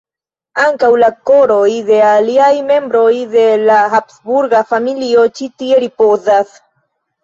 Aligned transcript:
Ankaŭ 0.61 0.87
la 1.03 1.09
koroj 1.31 1.67
de 1.91 1.99
aliaj 2.13 2.49
membroj 2.71 3.13
de 3.37 3.47
la 3.71 3.79
habsburga 3.95 4.67
familio 4.75 5.31
ĉi 5.41 5.55
tie 5.63 5.83
ripozas. 5.89 6.61